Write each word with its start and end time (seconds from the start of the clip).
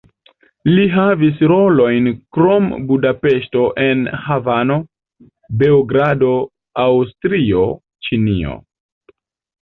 Li 0.67 0.83
havis 0.91 1.41
rolojn 1.49 2.07
krom 2.37 2.69
Budapeŝto 2.91 3.61
en 3.83 4.01
Havano, 4.23 4.77
Beogrado, 5.63 6.31
Aŭstrio, 6.85 7.67
Ĉinio. 8.09 8.57